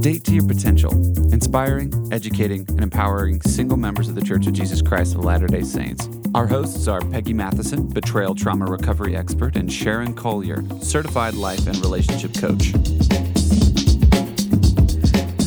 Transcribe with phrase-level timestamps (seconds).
[0.00, 0.92] Date to Your Potential,
[1.32, 5.62] inspiring, educating, and empowering single members of the Church of Jesus Christ of Latter day
[5.62, 6.08] Saints.
[6.36, 11.76] Our hosts are Peggy Matheson, betrayal trauma recovery expert, and Sharon Collier, certified life and
[11.78, 12.74] relationship coach.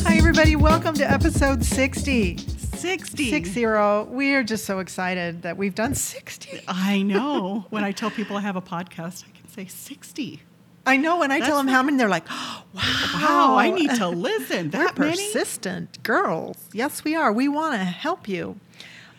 [0.04, 0.54] Hi, everybody.
[0.54, 2.36] Welcome to episode 60.
[2.36, 3.30] 60.
[3.30, 4.04] Six zero.
[4.10, 6.60] We are just so excited that we've done 60.
[6.68, 7.64] I know.
[7.70, 10.42] when I tell people I have a podcast, I can say 60.
[10.84, 12.58] I know when I tell them how many, they're like, wow.
[13.14, 14.70] Wow, I need to listen.
[14.70, 15.12] We're many?
[15.12, 16.56] persistent girls.
[16.72, 17.32] Yes, we are.
[17.32, 18.58] We want to help you.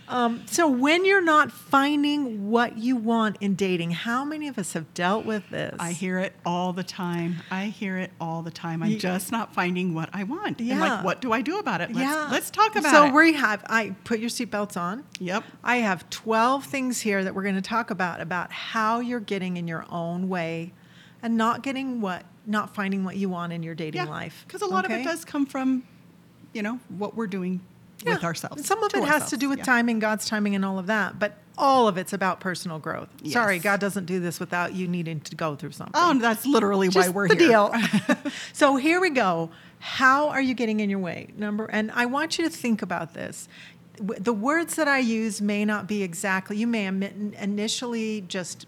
[0.09, 4.73] Um, so, when you're not finding what you want in dating, how many of us
[4.73, 5.75] have dealt with this?
[5.79, 7.37] I hear it all the time.
[7.49, 8.83] I hear it all the time.
[8.83, 10.59] I'm Ye- just not finding what I want.
[10.59, 10.79] And Yeah.
[10.79, 11.93] like, what do I do about it?
[11.93, 12.27] Let's, yeah.
[12.29, 13.09] let's talk about so it.
[13.09, 13.63] So we have.
[13.67, 15.05] I put your seatbelts on.
[15.19, 15.45] Yep.
[15.63, 19.55] I have 12 things here that we're going to talk about about how you're getting
[19.55, 20.73] in your own way
[21.23, 24.43] and not getting what not finding what you want in your dating life.
[24.45, 25.83] Because a lot of it does come from,
[26.53, 27.61] you know, what we're doing
[28.05, 28.27] with Yeah.
[28.27, 28.65] ourselves.
[28.67, 29.63] Some of it has to do with Yeah.
[29.63, 33.07] timing, God's timing and all of that, but all of it's about personal growth.
[33.27, 35.93] Sorry, God doesn't do this without you needing to go through something.
[35.95, 37.47] Oh, that's literally Just why we're the here.
[37.47, 37.73] deal.
[38.53, 39.49] so here we go.
[39.79, 41.29] How are you getting in your way?
[41.37, 43.47] Number, and I want you to think about this.
[43.99, 46.57] The words that I use may not be exactly.
[46.57, 48.65] You may initially just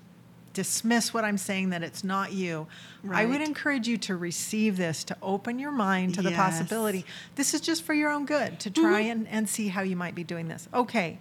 [0.56, 2.66] dismiss what I'm saying that it's not you.
[3.12, 6.40] I would encourage you to receive this, to open your mind to the Yes.
[6.40, 6.50] Mm-hmm.
[6.50, 7.06] possibility.
[7.36, 10.16] This is just for your own good to try and, and see how you might
[10.16, 10.68] be doing this.
[10.74, 11.20] Okay.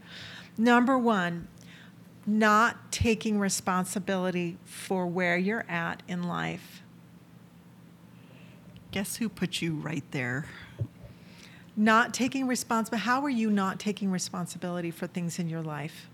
[0.56, 1.48] Number one,
[2.26, 6.82] not taking responsibility for where you're at in life.
[8.92, 10.46] Guess who put you right there?
[11.76, 13.04] Not taking responsibility.
[13.04, 16.08] How are you not taking responsibility for things in your life?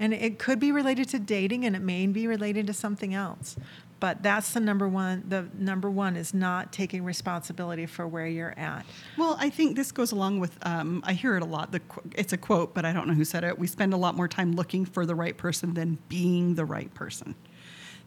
[0.00, 3.56] And it could be related to dating and it may be related to something else.
[4.00, 5.24] But that's the number one.
[5.28, 8.86] The number one is not taking responsibility for where you're at.
[9.16, 11.72] Well, I think this goes along with, um, I hear it a lot.
[11.72, 11.80] The,
[12.14, 13.58] it's a quote, but I don't know who said it.
[13.58, 16.94] We spend a lot more time looking for the right person than being the right
[16.94, 17.34] person.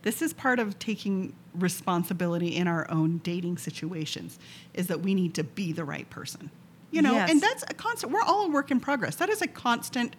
[0.04, 4.40] This is part of taking responsibility in our own dating situations,
[4.74, 6.52] is that we need to be the right person.
[6.90, 7.30] You know, Yes.
[7.32, 9.16] and that's a constant, we're all a work in progress.
[9.18, 10.16] That is a constant,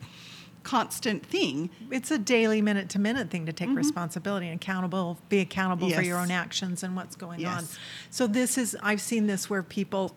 [0.63, 1.71] constant thing.
[1.91, 3.79] It's a daily minute to minute thing to take mm-hmm.
[3.79, 7.65] responsibility and accountable, be accountable for your own actions and what's going on.
[8.11, 10.15] So this is I've seen this where people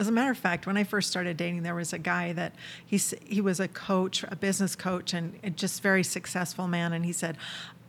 [0.00, 2.54] as a matter of fact, when I first started dating, there was a guy that
[2.84, 6.92] he's he was a coach, a business coach, and just very successful man.
[6.92, 7.36] And he said,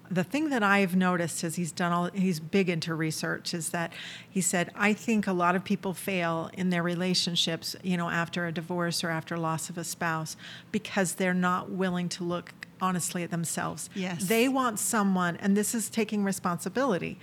[0.10, 3.92] the thing that I've noticed is he's done all he's big into research is that
[4.30, 8.46] he said I think a lot of people fail in their relationships, you know, after
[8.46, 10.38] a divorce or after loss of a spouse
[10.72, 13.90] because they're not willing to look honestly at themselves.
[13.96, 14.26] Yes.
[14.26, 17.20] They want someone and this is taking responsibility.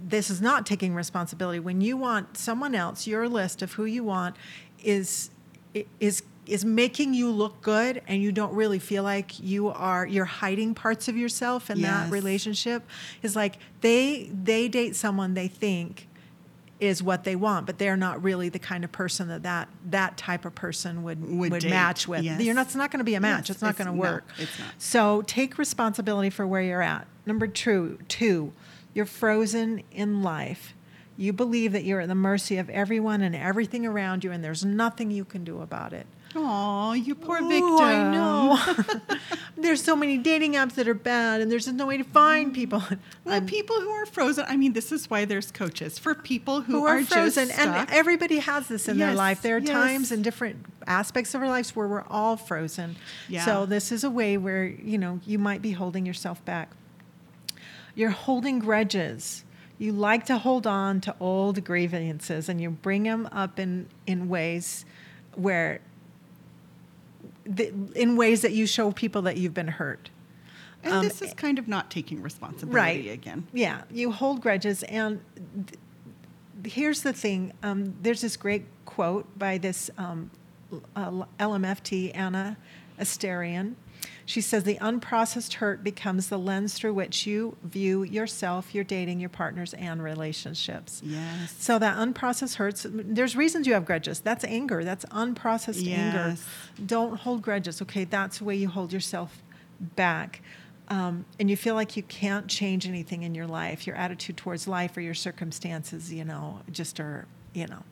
[0.00, 1.60] This is not taking responsibility.
[1.60, 4.36] When you want someone else, your list of who you want
[4.82, 5.30] is
[6.00, 10.24] is is making you look good and you don't really feel like you are you're
[10.24, 12.82] hiding parts of yourself in that relationship
[13.22, 16.08] is like they they date someone they think
[16.80, 20.16] is what they want but they're not really the kind of person that that, that
[20.16, 22.24] type of person would Would would match with.
[22.24, 22.40] Yes.
[22.42, 23.48] you're not it's not going to be a match.
[23.48, 24.24] Yes, it's not going to no, work.
[24.36, 24.68] it's not.
[24.78, 27.06] so take responsibility for where you're at.
[27.26, 28.52] Number two two
[28.92, 30.74] you're frozen in life.
[31.16, 34.64] You believe that you're at the mercy of everyone and everything around you and there's
[34.64, 37.80] nothing you can do about it Oh, you poor Ooh, victim.
[37.80, 38.58] I know.
[39.56, 42.52] there's so many dating apps that are bad, and there's just no way to find
[42.52, 42.54] mm.
[42.54, 42.82] people.
[43.24, 44.44] Well, I'm- people who are frozen.
[44.48, 47.90] I mean, this is why there's coaches for people who, who are frozen, just and
[47.90, 49.42] everybody has this in their life.
[49.42, 49.70] There are yes.
[49.70, 52.96] times in different aspects of our lives where we're all frozen.
[53.28, 53.44] Yeah.
[53.44, 56.70] So this is a way where you know you might be holding yourself back.
[57.94, 59.44] You're holding grudges.
[59.78, 64.28] You like to hold on to old grievances, and you bring them up in in
[64.28, 64.84] ways
[65.34, 65.80] where.
[67.52, 70.10] The, in ways that you show people that you've been hurt.
[70.84, 73.46] and um, this is kind of not taking responsibility right again.
[73.52, 75.20] yeah you hold grudges and
[75.66, 75.78] th-
[76.74, 80.30] here's the thing um, there's this great quote by this um,
[80.96, 81.10] uh,
[81.40, 82.56] lmft anna
[82.98, 83.74] asterian
[84.24, 89.20] she says the unprocessed hurt becomes the lens through which you view yourself your dating
[89.20, 91.02] your partners and relationships.
[91.04, 91.54] Yes.
[91.58, 94.20] so that unprocessed hurts there's reasons you have grudges.
[94.20, 94.84] That's anger.
[94.84, 96.28] That's unprocessed anger.
[96.30, 96.46] Yes.
[96.84, 98.04] don't hold grudges okay?
[98.04, 99.42] That's the way you hold yourself
[99.80, 100.42] back.
[100.88, 103.86] Um, and you feel like you can't change anything in your life.
[103.86, 107.82] Your attitude towards life or your circumstances you know just are you know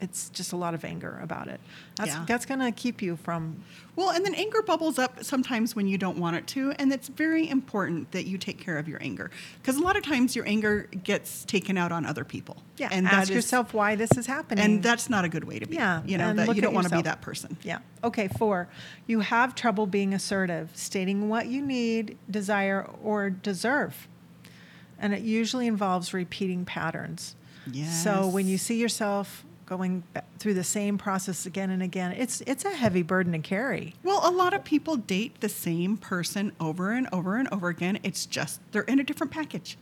[0.00, 1.60] it's just a lot of anger about it.
[1.96, 2.24] That's Yeah.
[2.26, 3.62] that's going to keep you from
[3.96, 7.08] Well, and then anger bubbles up sometimes when you don't want it to, and it's
[7.08, 9.30] very important that you take care of your anger
[9.62, 12.58] because a lot of times your anger gets taken out on other people.
[12.76, 12.88] yeah.
[12.92, 14.62] and ask is- yourself why this is happening.
[14.62, 15.76] and that's not a good way to be.
[15.76, 17.56] Yeah, you know that you don't want to be that person.
[17.62, 17.78] Yeah.
[18.04, 18.68] Okay, four.
[19.06, 24.08] You have trouble being assertive, stating what you need, desire, or deserve.
[24.98, 27.34] And it usually involves repeating patterns.
[27.70, 27.90] Yeah.
[27.90, 30.04] So when you see yourself going
[30.38, 33.94] through the same process again and again, it's it's a heavy burden to carry.
[34.02, 37.98] Well, a lot of people date the same person over and over and over again.
[38.02, 39.76] It's just they're in a different package.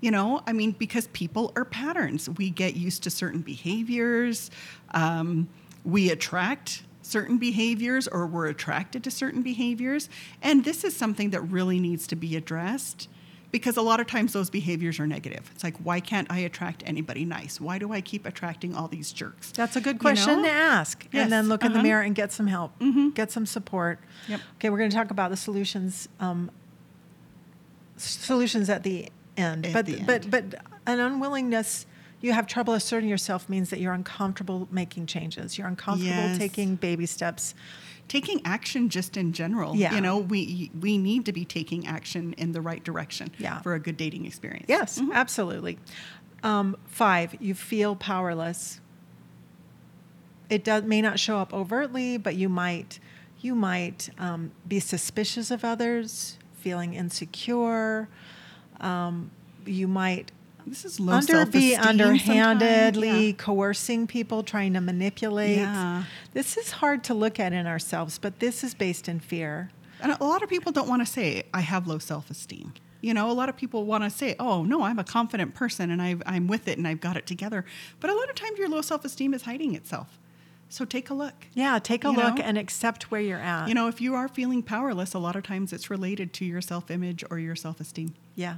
[0.00, 2.28] You know, I mean, because people are patterns.
[2.28, 4.50] We get used to certain behaviors.
[4.92, 5.48] Um,
[5.84, 10.08] we attract certain behaviors or we're attracted to certain behaviors.
[10.42, 13.08] And this is something that really needs to be addressed
[13.52, 15.48] because a lot of times those behaviors are negative.
[15.54, 17.60] It's like, why can't I attract anybody nice?
[17.60, 19.52] Why do I keep attracting all these jerks?
[19.52, 20.48] That's a good You question know?
[20.48, 21.06] to ask.
[21.12, 21.82] Yes, And then look in the uh-huh.
[21.84, 23.14] mirror and get some help, Mhm.
[23.14, 24.00] get some support.
[24.26, 24.40] Yep.
[24.56, 26.50] Okay, we're going to talk about the solutions um,
[27.96, 29.66] solutions at the end.
[29.66, 30.44] At but the but but
[30.86, 31.86] an unwillingness
[32.20, 35.58] you have trouble asserting yourself means that you're uncomfortable making changes.
[35.58, 36.38] You're uncomfortable Yes.
[36.38, 37.54] taking baby steps.
[38.08, 39.74] Taking action just in general.
[39.76, 39.94] Yeah.
[39.94, 43.60] You know, we we need to be taking action in the right direction Yeah.
[43.62, 44.66] for a good dating experience.
[44.68, 45.12] Yes, Mhm.
[45.12, 45.78] absolutely.
[46.42, 48.80] Um, five, you feel powerless.
[50.50, 52.98] It does may not show up overtly, but you might
[53.40, 58.08] you might um, be suspicious of others, feeling insecure.
[58.80, 59.30] Um,
[59.66, 60.30] you might
[60.66, 63.26] This is low under be underhandedly.
[63.28, 63.32] Yeah.
[63.32, 65.58] coercing people, trying to manipulate.
[65.58, 66.04] Yeah.
[66.32, 69.70] This is hard to look at in ourselves, but this is based in fear.
[70.00, 72.74] And a lot of people don't want to say, I have low self esteem.
[73.00, 75.90] You know, a lot of people want to say, oh, no, I'm a confident person
[75.90, 77.64] and I've, I'm with it and I've got it together.
[77.98, 80.18] But a lot of times your low self esteem is hiding itself.
[80.68, 81.34] So take a look.
[81.52, 82.42] Yeah, take a You look know?
[82.44, 83.68] and accept where you're at.
[83.68, 86.60] You know, if you are feeling powerless, a lot of times it's related to your
[86.62, 88.14] self image or your self esteem.
[88.34, 88.56] Yeah.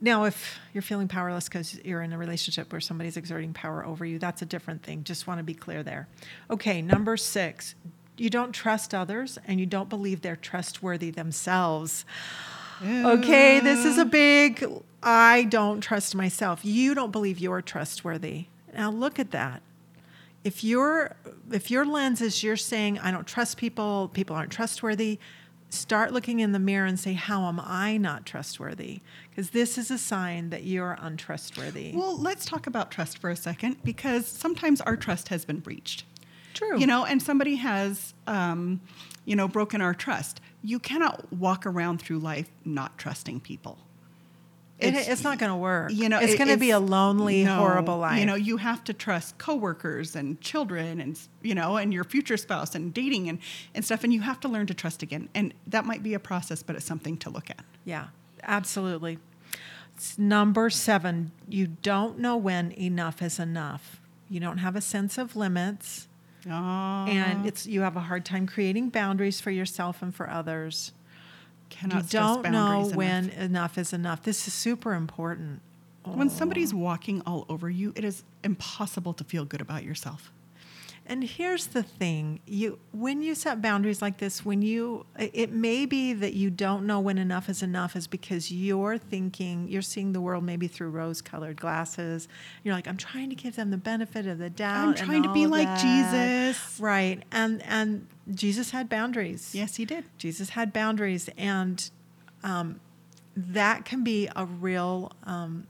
[0.00, 4.04] Now, if you're feeling powerless because you're in a relationship where somebody's exerting power over
[4.04, 5.04] you, that's a different thing.
[5.04, 6.08] Just want to be clear there.
[6.50, 7.74] Okay, number six,
[8.16, 12.04] you don't trust others and you don't believe they're trustworthy themselves.
[12.82, 14.64] Okay, this is a big,
[15.02, 16.64] I don't trust myself.
[16.64, 18.46] You don't believe you're trustworthy.
[18.74, 19.62] Now, look at that.
[20.44, 21.16] If your
[21.50, 25.18] if your lens is you're saying I don't trust people, people aren't trustworthy,
[25.76, 29.00] start looking in the mirror and say how am I not trustworthy?
[29.30, 31.92] Because this is a sign that you're untrustworthy.
[31.94, 36.04] Well, let's talk about trust for a second because sometimes our trust has been breached.
[36.54, 36.78] True.
[36.78, 38.80] You know, and somebody has, um,
[39.24, 40.40] you know, broken our trust.
[40.62, 43.78] You cannot walk around through life not trusting people.
[44.78, 45.90] It- it's, not going to work.
[45.92, 48.18] You know, it's it- going to be a lonely, no, horrible life.
[48.20, 52.36] You know, you have to trust coworkers and children and you know, and your future
[52.36, 53.38] spouse and dating and
[53.74, 54.04] and stuff.
[54.04, 55.28] And you have to learn to trust again.
[55.34, 57.64] And that might be a process, but it's something to look at.
[57.84, 58.08] Yeah,
[58.42, 59.18] absolutely.
[59.94, 64.00] It's number seven, you don't know when enough is enough.
[64.28, 66.08] You don't have a sense of limits,
[66.46, 66.50] Oh,
[67.08, 70.92] and it's you have a hard time creating boundaries for yourself and for others.
[71.70, 73.38] Cannot you don't know boundaries when enough.
[73.38, 74.22] enough is enough.
[74.22, 75.60] This is super important.
[76.04, 76.76] When somebody's oh.
[76.78, 80.32] walking all over you, it is impossible to feel good about yourself.
[81.08, 85.86] And here's the thing, you when you set boundaries like this, when you it may
[85.86, 90.12] be that you don't know when enough is enough is because you're thinking, you're seeing
[90.12, 92.26] the world maybe through rose-colored glasses.
[92.64, 94.88] You're like, I'm trying to give them the benefit of the doubt.
[94.88, 96.80] I'm trying to be like that." Jesus.
[96.80, 97.22] Right.
[97.30, 99.54] And and Jesus had boundaries.
[99.54, 100.04] Yes, he did.
[100.18, 101.88] Jesus had boundaries, and
[102.42, 102.80] um,
[103.36, 105.68] that can be a real um,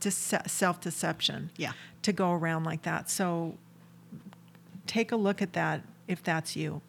[0.00, 1.50] self deception.
[1.56, 1.72] Yeah.
[2.02, 3.10] To go around like that.
[3.10, 3.56] So
[4.86, 6.80] take a look at that if that's you.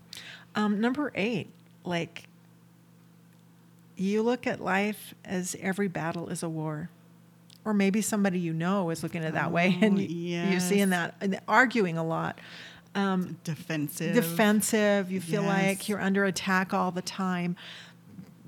[0.56, 1.50] Um, number eight,
[1.84, 2.28] like
[3.96, 6.90] you look at life as every battle is a war.
[7.66, 10.60] Or maybe somebody you know is looking at it that way, and Oh, you, you're
[10.62, 12.40] seeing that and arguing a lot.
[12.96, 14.16] Um, Defensive.
[14.16, 15.12] defensive.
[15.12, 17.58] You feel like you're under attack all the time.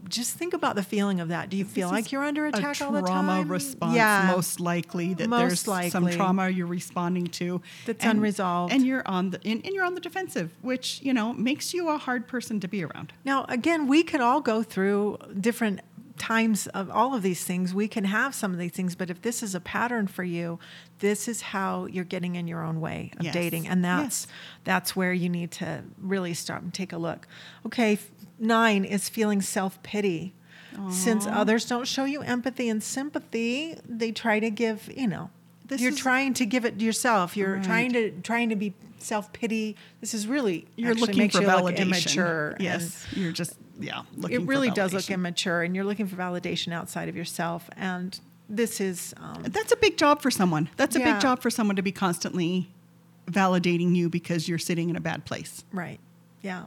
[0.07, 1.49] Just think about the feeling of that.
[1.49, 3.25] Do you feel like you're under attack all the time?
[3.25, 4.31] trauma response, Yeah.
[4.35, 8.73] most likely that Most there's some trauma you're responding to That's and, unresolved.
[8.73, 11.89] and you're on the and, and you're on the defensive, which you know makes you
[11.89, 13.13] a hard person to be around.
[13.25, 15.81] Now, again, we could all go through different
[16.17, 17.73] times of all of these things.
[17.73, 20.59] We can have some of these things, but if this is a pattern for you,
[20.99, 23.33] this is how you're getting in your own way of Yes.
[23.33, 24.27] dating, and that's Yes.
[24.65, 27.25] that's where you need to really stop and take a look.
[27.65, 27.97] Okay,
[28.39, 30.33] nine is feeling self pity.
[30.91, 35.29] Since others don't show you empathy and sympathy, they try to give, you know,
[35.65, 37.35] This you're is- trying to give it to yourself.
[37.35, 37.63] You're Right.
[37.63, 39.75] trying to trying to be self pity.
[39.99, 41.79] This is really You're looking for you validation.
[41.79, 42.55] immature.
[42.59, 44.03] Yes, you're just yeah.
[44.15, 47.69] Looking it really does look immature, and you're looking for validation outside of yourself.
[47.75, 48.17] And
[48.47, 50.69] this is um, That's a big job for someone.
[50.77, 51.13] That's a Yeah.
[51.13, 52.69] big job for someone to be constantly
[53.29, 55.63] validating you because you're sitting in a bad place.
[55.73, 55.99] right.
[56.41, 56.63] Yeah.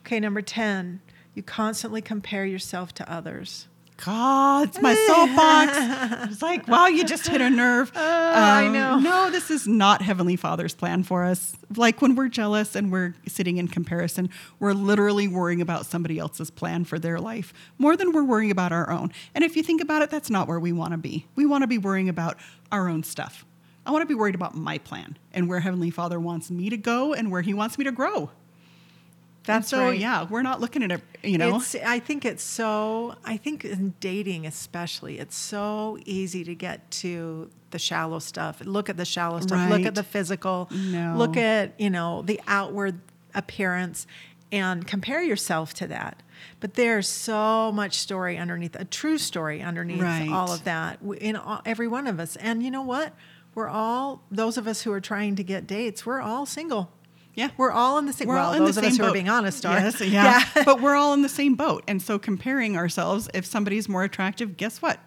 [0.00, 0.20] Okay.
[0.20, 1.00] Number ten.
[1.34, 3.68] You constantly compare yourself to others.
[4.04, 6.30] God, it's my soapbox.
[6.30, 7.92] It's like, wow, you just hit a nerve.
[8.00, 8.98] Oh, I um, know.
[8.98, 11.54] No, this is not Heavenly Father's plan for us.
[11.76, 14.30] Like when we're jealous and we're sitting in comparison,
[14.60, 18.72] we're literally worrying about somebody else's plan for their life more than we're worrying about
[18.72, 19.10] our own.
[19.34, 21.26] And if you think about it, that's not where we want to be.
[21.34, 22.38] We want to be worrying about
[22.70, 23.44] our own stuff.
[23.84, 26.76] I want to be worried about my plan and where Heavenly Father wants me to
[26.76, 28.30] go and where He wants me to grow.
[29.50, 29.98] That's so, right.
[29.98, 31.56] yeah, we're not looking at it, you know.
[31.56, 36.90] It's, I think it's so, I think in dating especially, it's so easy to get
[36.92, 38.60] to the shallow stuff.
[38.64, 39.70] Look at the shallow stuff.
[39.70, 40.68] Look at the physical.
[40.72, 41.14] No.
[41.16, 43.00] Look at, you know, the outward
[43.34, 44.06] appearance
[44.52, 46.22] and compare yourself to that.
[46.58, 50.28] But there's so much story underneath, a true story underneath Right.
[50.28, 52.36] all of that in all, every one of us.
[52.36, 53.14] And you know what?
[53.54, 56.90] We're all, those of us who are trying to get dates, we're all single.
[57.34, 57.50] Yeah.
[57.56, 58.28] We're all in the same.
[58.28, 59.10] We're well, all in those the of us same who boat.
[59.10, 59.78] are being honest are.
[59.78, 60.44] Yes, yeah.
[60.64, 61.84] but we're all in the same boat.
[61.86, 65.00] And so comparing ourselves, if somebody's more attractive, guess what?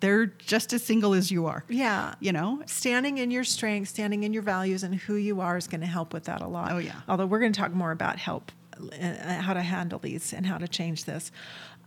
[0.00, 1.64] They're just as single as you are.
[1.68, 2.14] Yeah.
[2.20, 2.62] You know?
[2.66, 5.86] Standing in your strength, standing in your values, and who you are is going to
[5.86, 6.72] help with that a lot.
[6.72, 7.00] Oh, yeah.
[7.08, 10.56] Although we're going to talk more about help, uh, how to handle these, and how
[10.58, 11.32] to change this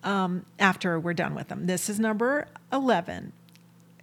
[0.03, 1.67] um, after we're done with them.
[1.67, 3.31] This is number 11.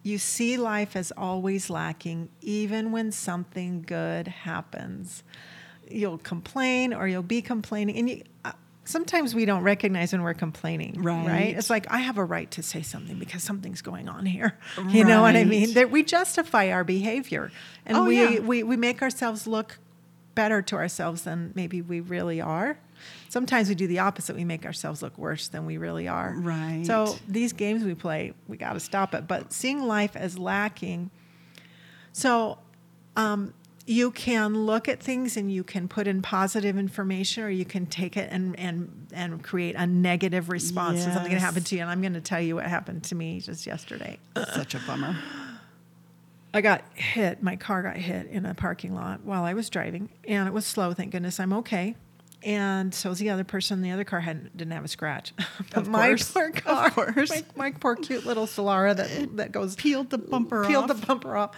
[0.02, 5.22] You see life as always lacking, even when something good happens.
[5.90, 7.96] You'll complain or you'll be complaining.
[7.96, 8.52] And you, uh,
[8.84, 11.02] sometimes we don't recognize when we're complaining.
[11.02, 11.26] Right.
[11.26, 11.56] Right.
[11.56, 14.58] It's like, I have a right to say something because something's going on here.
[14.88, 15.74] You know what I mean?
[15.74, 17.50] That we justify our behavior
[17.86, 18.38] and Oh, we, yeah.
[18.40, 19.78] we, we make ourselves look
[20.34, 22.78] better to ourselves than maybe we really are.
[23.28, 24.34] Sometimes we do the opposite.
[24.36, 26.34] We make ourselves look worse than we really are.
[26.36, 26.82] Right.
[26.84, 29.26] So these games we play, we got to stop it.
[29.28, 31.10] But seeing life as lacking,
[32.12, 32.58] so
[33.16, 33.52] um,
[33.88, 37.86] you can look at things and you can put in positive information, or you can
[37.86, 41.40] take it and and and create a negative response to something that Yes.
[41.42, 41.80] happened to you.
[41.82, 44.18] And I'm going to tell you what happened to me just yesterday.
[44.54, 45.16] Such a bummer.
[46.52, 47.42] I got hit.
[47.42, 50.66] My car got hit in a parking lot while I was driving, and it was
[50.66, 50.92] slow.
[50.94, 51.94] Thank goodness I'm okay.
[52.44, 53.82] And so was the other person.
[53.82, 55.32] The other car hadn't didn't have a scratch.
[55.70, 56.30] But Of my course.
[56.30, 57.30] poor Of car, course.
[57.30, 61.00] My, my poor cute little Solara that that goes Peeled the bumper peeled off.
[61.00, 61.50] the bumper off.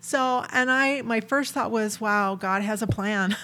[0.00, 3.36] So, and I, my first thought was, wow, God has a plan.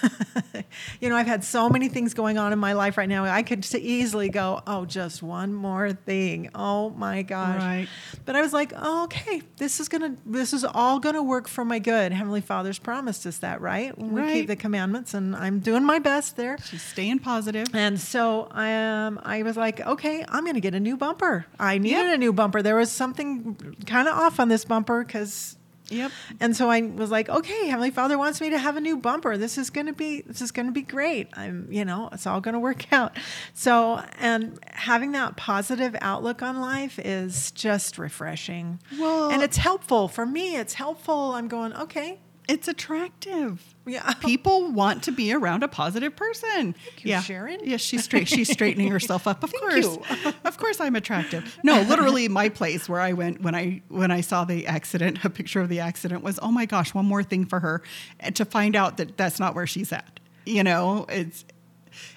[1.01, 3.25] you know, I've had so many things going on in my life right now.
[3.25, 6.49] I could easily go, oh, just one more thing.
[6.55, 7.59] Oh my gosh.
[7.61, 7.87] Right.
[8.25, 11.65] But I was like, oh, okay, this is gonna, this is all gonna work for
[11.65, 12.13] my good.
[12.13, 13.97] Heavenly Father's promised us that, right?
[13.97, 14.33] We Right.
[14.33, 16.57] keep the commandments, and I'm doing my best there.
[16.63, 17.67] She's staying positive.
[17.73, 18.73] And so I,
[19.05, 21.45] um, I was like, okay, I'm going to get a new bumper.
[21.59, 22.15] I needed Yep.
[22.15, 22.61] a new bumper.
[22.61, 25.57] There was something kind of off on this bumper because.
[25.89, 26.11] Yep.
[26.39, 29.37] And so I was like, okay, Heavenly Father wants me to have a new bumper.
[29.37, 31.27] This is going to be this is going to be great.
[31.33, 33.17] I'm, you know, it's all going to work out.
[33.53, 38.79] So, and having that positive outlook on life is just refreshing.
[38.97, 40.55] Well- and it's helpful for me.
[40.55, 41.33] It's helpful.
[41.33, 43.75] I'm going, okay, It's attractive.
[43.85, 44.13] Yeah.
[44.15, 46.75] People want to be around a positive person.
[46.97, 47.21] you, yeah.
[47.21, 47.59] Sharon.
[47.63, 48.27] Yes, she's straight.
[48.27, 49.43] She's straightening herself up.
[49.43, 50.33] Of Thank course.
[50.45, 51.57] of course I'm attractive.
[51.63, 55.29] No, literally my place where I went when I when I saw the accident, a
[55.29, 57.81] picture of the accident was, "Oh my gosh, one more thing for her."
[58.19, 60.19] And to find out that that's not where she's at.
[60.45, 61.45] You know, it's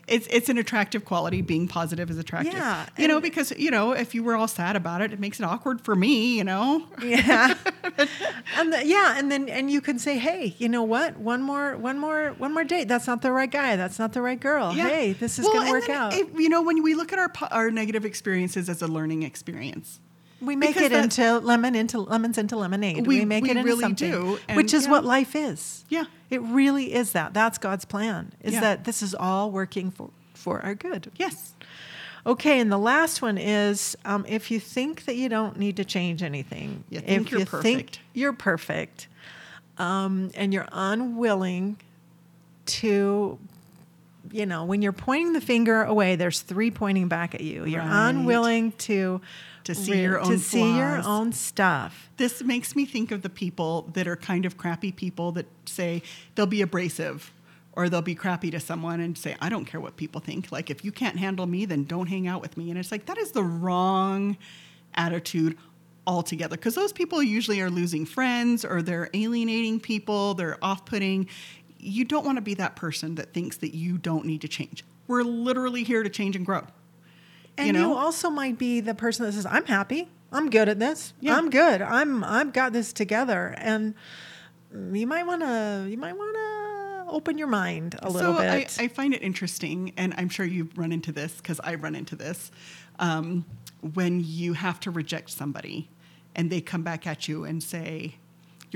[0.06, 1.42] it's it's an attractive quality.
[1.42, 2.54] Being positive is attractive.
[2.54, 5.40] Yeah, You know, because you know, if you were all sad about it, it makes
[5.40, 6.36] it awkward for me.
[6.36, 6.86] You know.
[7.02, 7.54] Yeah.
[8.56, 11.16] and the, yeah, and then and you can say, "Hey, you know what?
[11.18, 12.88] One more one more one more date.
[12.88, 13.76] That's not the right guy.
[13.76, 14.72] That's not the right girl.
[14.74, 14.88] Yeah.
[14.88, 17.32] Hey, this is Well, going to work out." You know, when we look at our
[17.50, 20.00] our negative experiences as a learning experience,
[20.40, 23.06] we make because it that- into lemon into lemons into lemonade.
[23.06, 24.90] We- We, make we it into really something, do, and which is yeah.
[24.90, 25.84] what life is.
[25.88, 26.04] Yeah.
[26.30, 27.32] It really is that.
[27.34, 28.32] That's God's plan.
[28.42, 28.60] Is Yeah.
[28.60, 31.10] that this is all working for for our good.
[31.16, 31.54] yes,
[32.24, 35.84] Okay, and the last one is um, if you think that you don't need to
[35.84, 37.62] change anything, You think if you're you perfect.
[37.62, 39.06] think you're perfect,
[39.78, 41.76] um, and you're unwilling
[42.66, 43.38] to,
[44.32, 47.64] you know, when you're pointing the finger away, there's three pointing back at you.
[47.64, 48.08] You're Right.
[48.10, 49.20] unwilling to
[49.66, 52.08] To see your own to own see your own stuff.
[52.18, 56.02] this makes me think of the people that are kind of crappy people that say
[56.34, 57.32] they'll be abrasive
[57.72, 60.50] or they'll be crappy to someone and say, "I don't care what people think.
[60.50, 63.06] Like if you can't handle me, then don't hang out with me." And it's like
[63.06, 64.36] that is the wrong
[64.94, 65.58] attitude
[66.06, 71.28] altogether because those people usually are losing friends or they're alienating people, they're off putting.
[71.78, 74.84] You don't want to be that person that thinks that you don't need to change.
[75.06, 76.66] We're literally here to change and grow.
[77.58, 80.08] And you you, also might be the person that says, "I'm happy.
[80.32, 81.14] I'm good at this.
[81.20, 81.36] Yeah.
[81.36, 81.80] I'm good.
[81.82, 83.94] I'm I've got this together." And
[84.92, 88.78] you might want to you might want to open your mind a little so bit.
[88.78, 91.94] I, I find it interesting, and I'm sure you've run into this because I run
[91.94, 92.50] into this
[92.98, 93.44] um,
[93.94, 95.88] when you have to reject somebody
[96.34, 98.16] and they come back at you and say,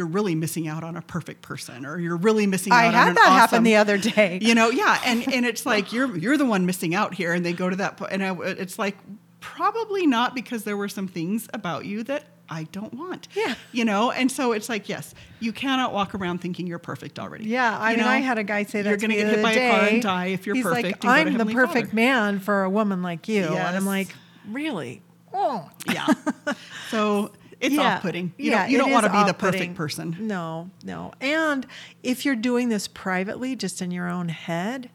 [0.00, 2.95] you're really missing out on a perfect person, or you're really missing I out on
[2.95, 4.38] I had that happen the other day.
[4.40, 7.45] You know, yeah, and and it's like you're you're the one missing out here, and
[7.45, 8.97] they go to that point, and I, it's like
[9.40, 13.28] probably not because there were some things about you that I don't want.
[13.35, 13.57] Yeah.
[13.73, 17.45] you know, and so it's like yes, you cannot walk around thinking you're perfect already.
[17.45, 18.12] Yeah, I You mean, know?
[18.12, 20.26] I had a guy say that you're gonna get hit by a car and die
[20.28, 20.85] if you're He's perfect.
[20.87, 24.09] like, to I'm the perfect Father." man for a woman like you, and I'm like,
[24.49, 25.02] really?
[25.35, 26.07] Oh, Yeah.
[26.90, 27.30] so
[27.61, 27.97] it's Yeah.
[27.97, 28.33] off-putting.
[28.38, 30.17] You yeah, don't, you don't want to be the perfect person.
[30.21, 31.12] No, no.
[31.21, 31.67] And
[32.02, 34.90] if you're doing this privately, just in your own head,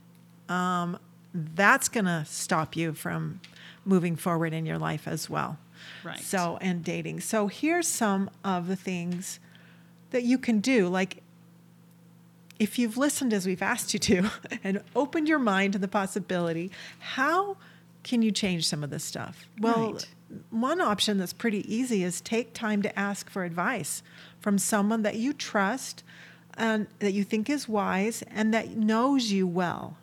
[0.49, 0.97] um,
[1.33, 3.39] that's going to stop you from
[3.85, 5.57] moving forward in your life as well.
[6.03, 6.19] Right.
[6.19, 7.19] So, and dating.
[7.21, 9.39] So, here's some of the things
[10.11, 10.87] that you can do.
[10.87, 11.21] Like,
[12.59, 14.29] if you've listened as we've asked you to
[14.63, 17.57] and opened your mind to the possibility, how
[18.03, 19.45] can you change some of this stuff?
[19.59, 20.05] Well, Right.
[20.49, 24.03] One option that's pretty easy is take time to ask for advice
[24.39, 26.03] from someone that you trust
[26.57, 29.97] and that you think is wise and that knows you well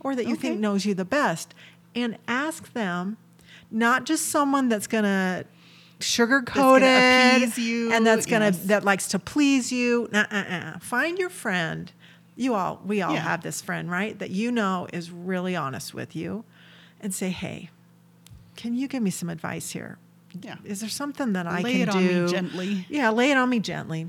[0.00, 1.54] or that you think knows you the best
[1.94, 3.16] and ask them
[3.70, 5.44] not just someone that's going to
[6.00, 8.66] sugarcoat it appease you, and that's going to yes.
[8.66, 10.78] that likes to please you Nuh-uh-uh.
[10.80, 11.92] find your friend
[12.34, 13.20] you all we all Yeah.
[13.20, 16.44] have this friend right that you know is really honest with you
[17.00, 17.70] and say hey
[18.56, 19.98] can you give me some advice here
[20.40, 20.56] Yeah.
[20.64, 22.86] is there something that i Lay can it on me do gently.
[22.88, 24.08] yeah lay it on me gently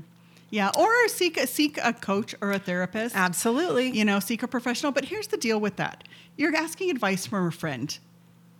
[0.50, 0.70] Yeah.
[0.78, 3.16] Or seek a, seek a coach or a therapist.
[3.16, 4.92] absolutely You know, seek a professional.
[4.92, 6.04] But here's the deal with that:
[6.36, 7.98] you're asking advice from a friend.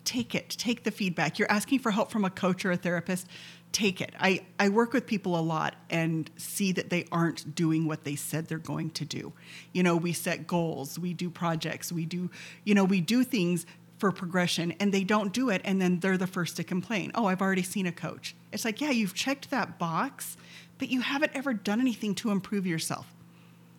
[0.04, 0.48] Take it.
[0.50, 1.38] Take the feedback.
[1.38, 3.28] You're asking for help from a coach or a therapist.
[3.70, 4.12] Take it.
[4.18, 8.16] I, I work with people a lot and see that they aren't doing what they
[8.16, 9.32] said they're going to do.
[9.72, 12.28] You know, we set goals, we do projects, we do,
[12.64, 13.66] you know, we do things
[13.98, 17.10] for progression and they don't do it and then they're the first to complain.
[17.14, 18.34] Oh, I've already seen a coach.
[18.52, 20.36] It's like, yeah, you've checked that box,
[20.78, 23.06] but you haven't ever done anything to improve yourself.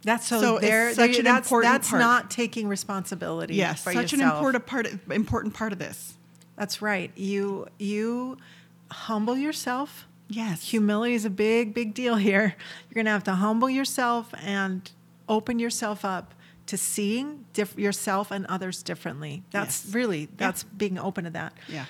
[0.04, 2.00] that's so, So there such there- an that's, important that's part.
[2.00, 6.14] not taking responsibility Yes, such an important part of, important part of this.
[6.56, 7.12] That's right.
[7.18, 8.38] You you
[8.92, 10.06] humble yourself.
[10.30, 10.70] Yes.
[10.70, 12.56] Humility is a big big deal here.
[12.90, 14.90] You're going to have to humble yourself and
[15.28, 16.35] open yourself up
[16.68, 19.44] to seeing diff- yourself and others differently.
[19.52, 19.94] That's Yes.
[19.94, 21.54] really that's being open to that.
[21.68, 21.86] Yeah.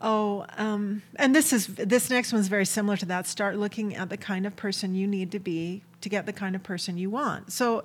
[0.00, 3.26] Oh, um, and this is this next one's very similar to that.
[3.26, 6.54] Start looking at the kind of person you need to be to get the kind
[6.54, 7.50] of person you want.
[7.52, 7.84] So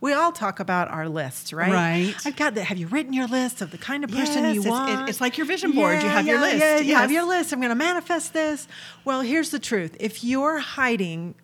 [0.00, 1.70] we all talk about our lists, right?
[1.72, 2.14] Right.
[2.26, 2.64] I've got the.
[2.64, 5.08] Have you written your list of the kind of person Yes, you it's- it- want?
[5.08, 6.02] it's like your vision board.
[6.02, 6.56] You Yeah, have your list.
[6.58, 7.52] Yeah, you have your list.
[7.52, 8.66] I'm going to manifest this.
[9.04, 9.96] Well, here's the truth.
[10.00, 11.36] If you're hiding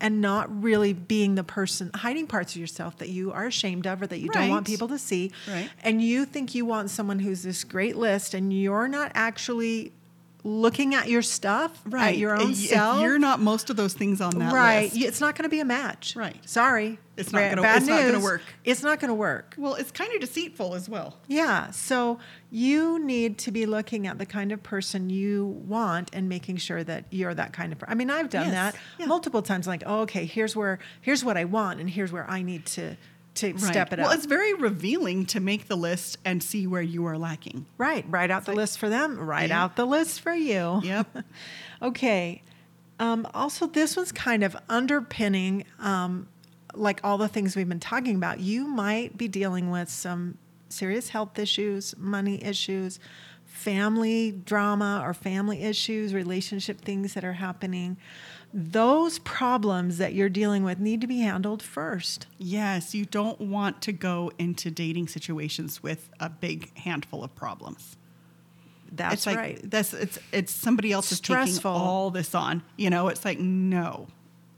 [0.00, 4.00] and not really being the person, hiding parts of yourself that you are ashamed of
[4.02, 5.68] or that you don't want people to see, Right.
[5.82, 9.92] and you think you want someone who's this great list and you're not actually
[10.42, 14.20] looking at your stuff at your own If self you're not most of those things
[14.20, 14.96] on that right list.
[14.96, 16.36] it's not going to be a match Right.
[16.48, 18.22] sorry It's not Ba- gonna- bad it's not gonna news.
[18.22, 18.42] work.
[18.64, 21.18] it's not going to work Well, it's kind of deceitful as well.
[21.28, 22.18] yeah so
[22.50, 26.82] you need to be looking at the kind of person you want and making sure
[26.84, 28.54] that you're that kind of person i mean i've done Yes.
[28.54, 29.06] that Yeah.
[29.06, 32.42] multiple times like oh, okay here's where here's what i want and here's where i
[32.42, 32.96] need to
[33.36, 36.66] to step it well, up Well, it's very revealing to make the list and see
[36.66, 37.66] where you are lacking.
[37.78, 39.62] right write out the list for them write Yeah.
[39.64, 41.24] out the list for you Yep.
[41.82, 42.42] Okay.
[42.98, 46.28] Um, also, this one's kind of underpinning, um,
[46.74, 48.40] like all the things we've been talking about.
[48.40, 50.36] You might be dealing with some
[50.68, 53.00] serious health issues, money issues,
[53.60, 57.96] family drama or family issues, relationship things that are happening.
[58.52, 62.26] Those problems that you're dealing with need to be handled first.
[62.38, 67.96] yes, you don't want to go into dating situations with a big handful of problems.
[68.92, 69.70] That's it's like right.
[69.70, 72.62] that's it's it's somebody else is taking all this on.
[72.76, 74.08] You know, it's like no,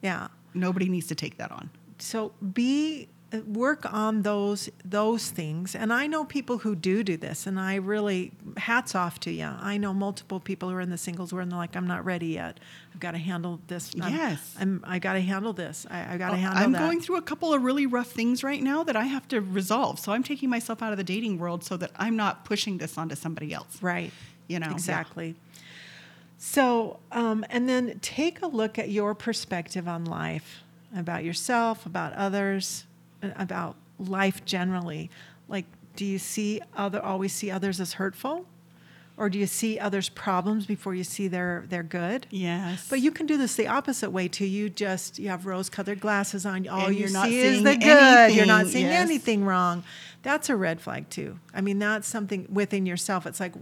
[0.01, 0.29] Yeah.
[0.55, 1.69] nobody needs to take that on.
[1.99, 3.09] so be
[3.47, 5.75] work on those those things.
[5.75, 9.51] And i know people who do do this and i really hats off to you
[9.61, 12.05] i know multiple people who are in the singles where and they're like i'm not
[12.05, 12.59] ready yet.
[12.93, 13.93] I've got to handle this.
[14.01, 14.55] I'm- Yes.
[14.61, 15.87] i'm, i got to handle this.
[15.91, 16.81] I, I got to Oh, handle I'm that.
[16.81, 19.99] going through a couple of really rough things right now that I have to resolve.
[19.99, 22.99] So I'm taking myself out of the dating world so that I'm not pushing this
[22.99, 23.83] onto somebody else.
[23.83, 24.13] right.
[24.49, 24.73] You know, yeah.
[24.75, 25.35] exactly.
[26.39, 30.63] So, um, and then take a look at your perspective on life,
[30.97, 32.85] about yourself, about others,
[33.37, 35.11] about life generally.
[35.49, 38.47] Like, do you see other always see others as hurtful,
[39.17, 42.27] or do you see others' problems before you see their their good?
[42.31, 42.89] Yes.
[42.89, 44.47] But you can do this the opposite way too.
[44.47, 46.67] You just you have rose-colored glasses on.
[46.69, 48.35] All And you you're not see is the good.
[48.35, 49.05] You're not seeing yes.
[49.05, 49.85] anything wrong.
[50.23, 51.39] That's a red flag too.
[51.53, 53.27] I mean, that's something within yourself.
[53.27, 53.53] It's like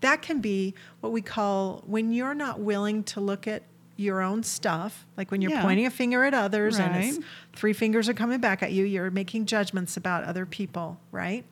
[0.00, 3.62] that can be what we call when you're not willing to look at
[3.96, 5.62] your own stuff, like when you're Yeah.
[5.62, 9.46] pointing a finger at others and three fingers are coming back at you, you're making
[9.46, 11.44] judgments about other people, right?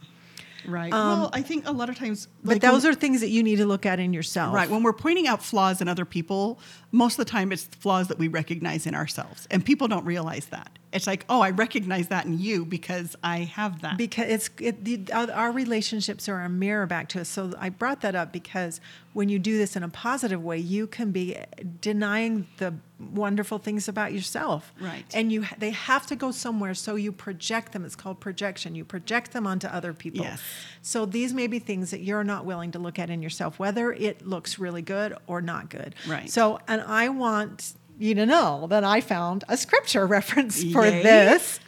[0.67, 0.93] right.
[0.93, 3.43] um, well, I think a lot of times, But those when- are things that you
[3.43, 4.55] need to look at in yourself.
[4.55, 4.69] Right.
[4.71, 6.59] When we're pointing out flaws in other people,
[6.91, 9.47] most of the time it's flaws that we recognize in ourselves.
[9.51, 10.79] And people don't realize that.
[10.93, 13.97] It's like, oh, I recognize that in you because I have that.
[13.97, 17.29] because it's it, the, our relationships are a mirror back to us.
[17.29, 18.81] So I brought that up because
[19.15, 21.37] when you do this in a positive way, you can be
[21.81, 24.73] denying the wonderful things about yourself.
[24.81, 25.05] Right.
[25.13, 27.85] And you they have to go somewhere, so you project them.
[27.85, 28.75] It's called projection.
[28.75, 30.25] You project them onto other people.
[30.25, 30.41] Yes.
[30.83, 33.93] So these may be things that you're not willing to look at in yourself, whether
[33.93, 35.95] it looks really good or not good.
[36.07, 36.31] Right.
[36.31, 41.03] So and I want you to know that I found a scripture reference for Yay.
[41.03, 41.61] this,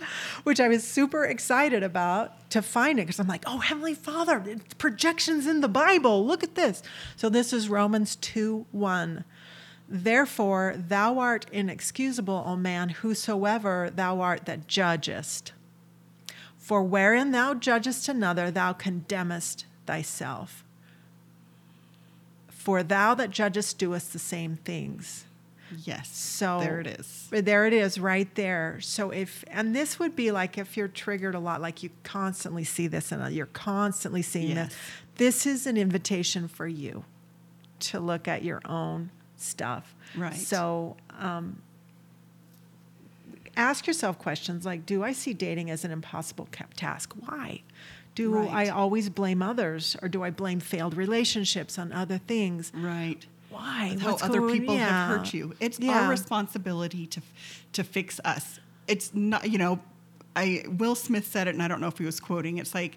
[0.45, 4.59] which I was super excited about to find it because I'm like, oh, Heavenly Father,
[4.79, 6.27] projections in the Bible.
[6.27, 6.83] Look at this.
[7.17, 9.25] So this is Romans 2 1.
[9.89, 15.53] Therefore, thou art inexcusable, O man, whosoever thou art that judgest.
[16.57, 20.65] For wherein thou judgest another, thou condemnest thyself.
[22.49, 25.27] For thou that judgest doest the same things.
[25.85, 26.09] Yes.
[26.15, 27.29] So there it is.
[27.31, 28.79] There it is, right there.
[28.81, 32.65] So if and this would be like if you're triggered a lot, like you constantly
[32.65, 34.69] see this and you're constantly seeing Yes.
[34.69, 34.77] this.
[35.17, 37.05] This is an invitation for you
[37.81, 39.95] to look at your own stuff.
[40.17, 40.35] Right.
[40.35, 41.61] So um,
[43.57, 47.13] ask yourself questions like, do I see dating as an impossible task?
[47.21, 47.63] Why?
[48.15, 48.49] Do Right.
[48.51, 52.71] I always blame others, or do I blame failed relationships on other things?
[52.75, 53.27] Right.
[53.55, 53.97] Why?
[54.01, 54.89] How What's other going- people yeah.
[55.09, 55.55] have hurt you.
[55.61, 56.01] It's Yeah.
[56.03, 57.21] our responsibility to
[57.73, 58.61] to fix us.
[58.87, 59.81] It's not, you know,
[60.37, 62.59] I Will Smith said it, and I don't know if he was quoting.
[62.59, 62.97] It's like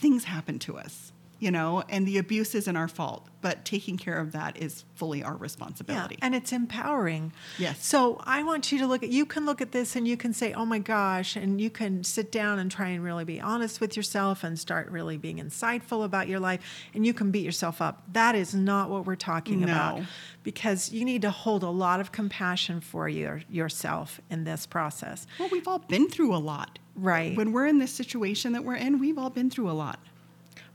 [0.00, 4.18] things happen to us, you know, and the abuse isn't our fault, but taking care
[4.18, 6.16] of that is fully our responsibility.
[6.18, 7.32] Yeah, and it's empowering.
[7.58, 7.84] Yes.
[7.84, 10.32] So I want you to look at you can look at this and you can
[10.34, 13.80] say, "Oh my gosh," and you can sit down and try and really be honest
[13.80, 16.60] with yourself and start really being insightful about your life
[16.94, 18.02] and you can beat yourself up.
[18.12, 20.06] That is not what we're talking about No.
[20.42, 25.26] because you need to hold a lot of compassion for your yourself in this process.
[25.38, 26.78] well, we've all been through a lot.
[26.94, 27.34] Right.
[27.34, 30.00] When we're in this situation that we're in, we've all been through a lot.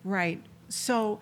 [0.04, 0.42] Right.
[0.76, 1.20] So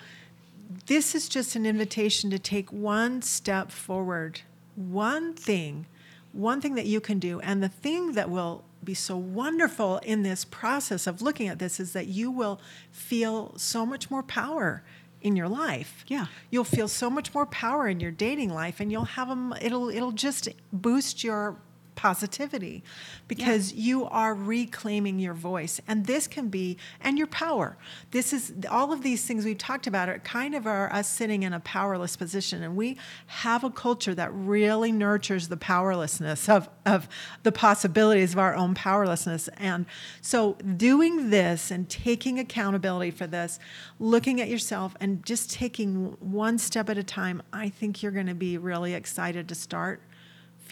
[0.87, 4.41] this is just an invitation to take one step forward,
[4.75, 5.85] one thing,
[6.31, 7.39] one thing that you can do.
[7.41, 11.79] And the thing that will be so wonderful in this process of looking at this
[11.79, 12.59] is that you will
[12.91, 14.83] feel so much more power
[15.21, 16.03] in your life.
[16.07, 16.25] Yeah.
[16.49, 19.89] You'll feel so much more power in your dating life and you'll have them it'll
[19.89, 21.55] it'll just boost your
[21.95, 22.83] positivity
[23.27, 25.79] because you are reclaiming your voice.
[25.87, 27.77] And this can be and your power.
[28.11, 31.43] This is all of these things we've talked about are kind of are us sitting
[31.43, 32.63] in a powerless position.
[32.63, 37.07] And we have a culture that really nurtures the powerlessness of, of
[37.43, 39.47] the possibilities of our own powerlessness.
[39.57, 39.85] And
[40.21, 43.59] so doing this and taking accountability for this
[43.99, 48.27] looking at yourself and just taking one step at a time i think you're going
[48.27, 50.01] to be really excited to start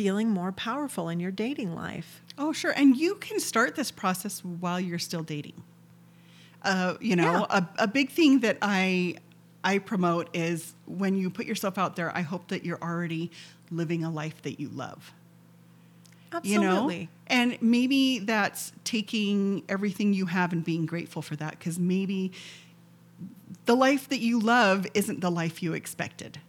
[0.02, 2.24] feeling more powerful in your dating life.
[2.36, 2.74] Oh, sure.
[2.76, 5.62] And you can start this process while you're still dating.
[6.64, 9.18] Uh, you know, a, a big thing that I
[9.64, 13.30] I promote is when you put yourself out there, I hope that you're already
[13.70, 15.14] living a life that you love.
[16.34, 16.96] Absolutely.
[16.96, 17.08] You know?
[17.28, 22.32] And maybe that's taking everything you have and being grateful for that because maybe
[23.66, 26.40] the life that you love isn't the life you expected.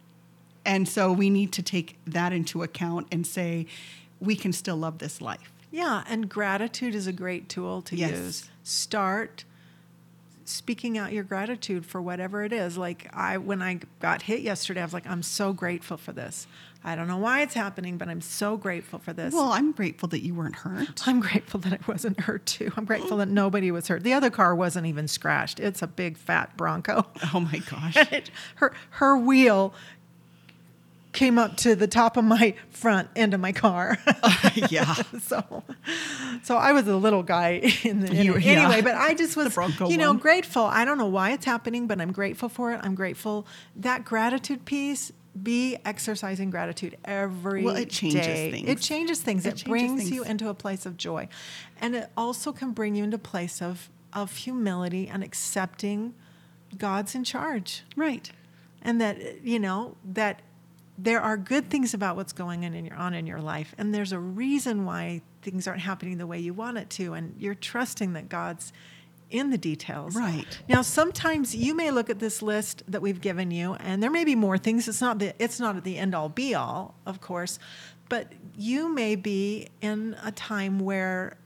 [0.65, 3.65] And so we need to take that into account and say,
[4.19, 5.51] we can still love this life.
[5.71, 8.11] Yeah, and gratitude is a great tool to Yes.
[8.11, 8.49] use.
[8.63, 9.43] Start
[10.45, 12.77] speaking out your gratitude for whatever it is.
[12.77, 16.47] Like I when I got hit yesterday, I was like, I'm so grateful for this.
[16.83, 19.33] I don't know why it's happening, but I'm so grateful for this.
[19.33, 21.07] Well, I'm grateful that you weren't hurt.
[21.07, 22.71] I'm grateful that I wasn't hurt too.
[22.75, 24.03] I'm grateful that nobody was hurt.
[24.03, 25.61] The other car wasn't even scratched.
[25.61, 27.05] It's a big fat Bronco.
[27.33, 27.95] Oh my gosh.
[28.11, 29.73] It- her her wheel
[31.13, 33.97] came up to the top of my front end of my car.
[34.69, 34.93] yeah.
[35.21, 35.63] so
[36.43, 38.63] so I was a little guy in the in You- yeah.
[38.65, 39.55] anyway, but I just was
[39.89, 40.17] you know one.
[40.17, 40.63] grateful.
[40.65, 42.79] I don't know why it's happening, but I'm grateful for it.
[42.83, 43.45] I'm grateful
[43.75, 48.51] that gratitude piece be exercising gratitude every Well, it changes day.
[48.51, 48.69] things.
[48.69, 49.45] It changes things.
[49.47, 51.27] It It, changes brings you into a place of joy,
[51.81, 56.13] and it also can bring you into a place of of humility and accepting
[56.77, 58.31] God's in charge Right.
[58.83, 60.41] and that you know that
[60.97, 63.93] there are good things about what's going on in your on in your life and
[63.93, 67.55] there's a reason why things aren't happening the way you want it to and you're
[67.55, 68.71] trusting that God's
[69.33, 70.15] in the details.
[70.15, 70.45] Right.
[70.69, 74.23] Now sometimes you may look at this list that we've given you and there may
[74.23, 77.19] be more things it's not the it's not at the end all be all of
[77.19, 77.57] course
[78.09, 81.37] but you may be in a time where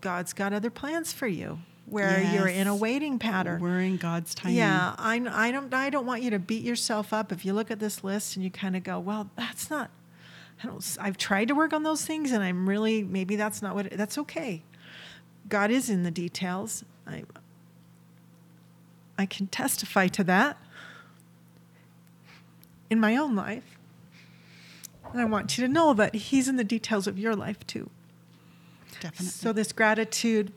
[0.00, 1.58] God's got other plans for you
[1.92, 3.60] where you're in a waiting pattern.
[3.60, 4.56] We're in God's timing.
[4.56, 7.70] Yeah, I, I don't I don't want you to beat yourself up if you look
[7.70, 9.90] at this list and you kind of go, well, that's not.
[10.62, 10.96] I don't.
[11.00, 13.86] I've tried to work on those things and I'm really maybe that's not what.
[13.86, 14.62] It, that's okay.
[15.48, 16.82] God is in the details.
[17.06, 17.24] I
[19.18, 20.56] I can testify to that
[22.88, 23.78] in my own life.
[25.12, 27.90] And I want you to know that He's in the details of your life too.
[29.00, 29.26] Definitely.
[29.26, 30.52] So this gratitude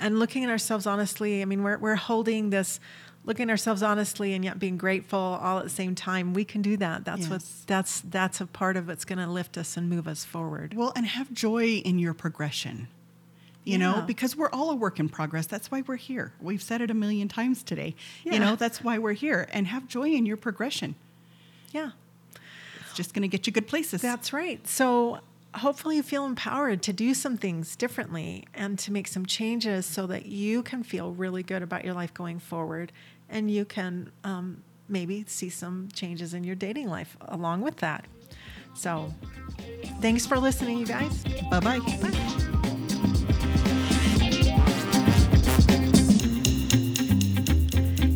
[0.00, 2.80] and looking at ourselves honestly, I mean, we're, we're holding this,
[3.24, 6.34] looking at ourselves honestly and yet being grateful all at the same time.
[6.34, 7.04] We can do that.
[7.04, 10.24] That's what, that's, that's a part of what's going to lift us and move us
[10.24, 10.74] forward.
[10.74, 12.88] Well, and have joy in your progression.
[13.62, 15.46] You know, because we're all a work in progress.
[15.46, 16.32] That's why we're here.
[16.40, 17.94] We've said it a million times today.
[18.24, 18.32] Yeah.
[18.32, 19.46] You know, that's why we're here.
[19.52, 20.96] And have joy in your progression.
[21.70, 21.90] Yeah,
[22.80, 24.00] It's just going to get you good places.
[24.02, 24.66] that's right.
[24.66, 25.20] So
[25.54, 30.06] hopefully you feel empowered to do some things differently and to make some changes so
[30.06, 32.92] that you can feel really good about your life going forward
[33.28, 38.04] and you can um, maybe see some changes in your dating life along with that.
[38.74, 39.12] So
[40.00, 41.24] thanks for listening, you guys.
[41.50, 41.80] bye bye.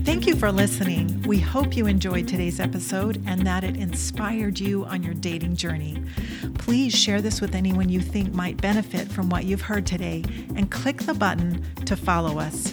[0.05, 1.23] Thank you for listening.
[1.27, 6.03] We hope you enjoyed today's episode and that it inspired you on your dating journey.
[6.65, 10.25] Please share this with anyone you think might benefit from what you've heard today
[10.57, 12.73] and click the button to follow us.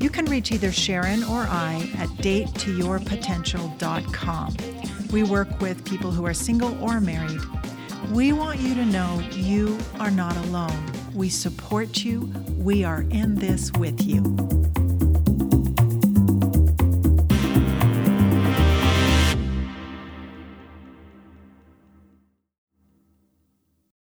[0.00, 4.56] You can reach either Sharon or I at datetoyourpotential.com.
[5.12, 7.42] We work with people who are single or married.
[8.10, 10.90] We want you to know you are not alone.
[11.14, 12.32] We support you.
[12.56, 14.22] We are in this with you.